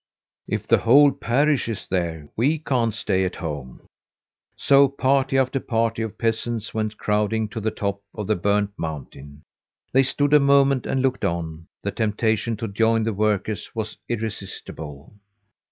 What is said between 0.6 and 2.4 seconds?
the whole parish is there,